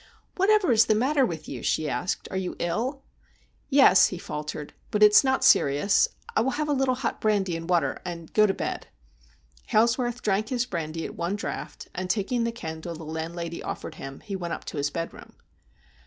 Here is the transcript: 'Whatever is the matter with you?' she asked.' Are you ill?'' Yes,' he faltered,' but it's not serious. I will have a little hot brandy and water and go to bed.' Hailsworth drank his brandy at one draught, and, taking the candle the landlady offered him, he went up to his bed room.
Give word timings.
'Whatever 0.37 0.71
is 0.71 0.87
the 0.87 0.95
matter 0.95 1.27
with 1.27 1.47
you?' 1.47 1.61
she 1.61 1.87
asked.' 1.87 2.27
Are 2.31 2.35
you 2.35 2.55
ill?'' 2.57 3.03
Yes,' 3.69 4.07
he 4.07 4.17
faltered,' 4.17 4.73
but 4.89 5.03
it's 5.03 5.23
not 5.23 5.43
serious. 5.43 6.07
I 6.35 6.41
will 6.41 6.49
have 6.57 6.67
a 6.67 6.73
little 6.73 6.95
hot 6.95 7.21
brandy 7.21 7.55
and 7.55 7.69
water 7.69 8.01
and 8.03 8.33
go 8.33 8.47
to 8.47 8.53
bed.' 8.55 8.87
Hailsworth 9.69 10.23
drank 10.23 10.49
his 10.49 10.65
brandy 10.65 11.05
at 11.05 11.15
one 11.15 11.35
draught, 11.35 11.87
and, 11.93 12.09
taking 12.09 12.45
the 12.45 12.51
candle 12.51 12.95
the 12.95 13.03
landlady 13.03 13.61
offered 13.61 13.93
him, 14.01 14.21
he 14.21 14.35
went 14.35 14.53
up 14.55 14.65
to 14.65 14.77
his 14.77 14.89
bed 14.89 15.13
room. 15.13 15.35